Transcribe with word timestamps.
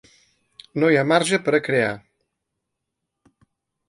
No 0.83 0.87
hi 0.93 0.95
ha 1.01 1.03
marge 1.11 1.39
per 1.47 1.53
a 1.57 1.59
crear. 1.67 1.91